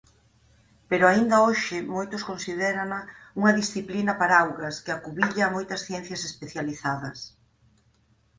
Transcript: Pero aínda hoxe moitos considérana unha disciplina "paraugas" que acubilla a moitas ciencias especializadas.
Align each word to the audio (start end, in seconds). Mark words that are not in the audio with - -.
Pero 0.89 1.03
aínda 1.07 1.43
hoxe 1.47 1.77
moitos 1.95 2.25
considérana 2.31 2.99
unha 3.39 3.55
disciplina 3.59 4.17
"paraugas" 4.21 4.75
que 4.83 4.91
acubilla 4.93 5.43
a 5.45 5.53
moitas 5.55 5.83
ciencias 5.87 6.21
especializadas. 6.31 7.19